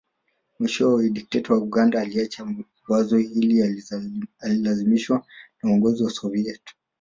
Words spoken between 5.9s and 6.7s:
wa Soviet